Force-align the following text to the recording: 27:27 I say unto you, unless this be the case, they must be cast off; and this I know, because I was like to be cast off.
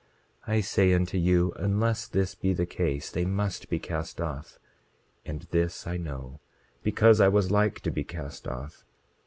27:27 0.47 0.53
I 0.55 0.61
say 0.61 0.93
unto 0.95 1.17
you, 1.19 1.53
unless 1.57 2.07
this 2.07 2.33
be 2.33 2.53
the 2.53 2.65
case, 2.65 3.11
they 3.11 3.23
must 3.23 3.69
be 3.69 3.77
cast 3.77 4.19
off; 4.19 4.57
and 5.27 5.43
this 5.51 5.85
I 5.85 5.97
know, 5.97 6.39
because 6.81 7.21
I 7.21 7.27
was 7.27 7.51
like 7.51 7.81
to 7.81 7.91
be 7.91 8.03
cast 8.03 8.47
off. 8.47 8.83